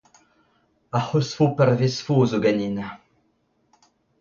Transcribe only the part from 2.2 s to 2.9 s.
zo ganin!